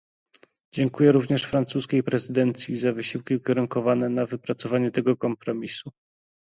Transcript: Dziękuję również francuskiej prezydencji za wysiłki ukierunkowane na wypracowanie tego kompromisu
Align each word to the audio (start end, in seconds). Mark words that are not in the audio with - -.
Dziękuję 0.73 1.11
również 1.11 1.43
francuskiej 1.43 2.03
prezydencji 2.03 2.77
za 2.77 2.91
wysiłki 2.93 3.35
ukierunkowane 3.35 4.09
na 4.09 4.25
wypracowanie 4.25 4.91
tego 4.91 5.17
kompromisu 5.17 5.89